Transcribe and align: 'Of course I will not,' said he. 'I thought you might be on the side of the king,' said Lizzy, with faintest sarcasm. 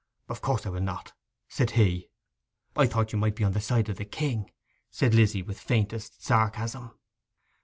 'Of 0.29 0.41
course 0.41 0.65
I 0.65 0.69
will 0.69 0.81
not,' 0.81 1.13
said 1.47 1.69
he. 1.77 2.09
'I 2.75 2.87
thought 2.87 3.13
you 3.13 3.19
might 3.19 3.35
be 3.35 3.43
on 3.43 3.51
the 3.51 3.61
side 3.61 3.87
of 3.87 3.97
the 3.97 4.03
king,' 4.05 4.49
said 4.89 5.13
Lizzy, 5.13 5.43
with 5.43 5.59
faintest 5.59 6.23
sarcasm. 6.25 6.93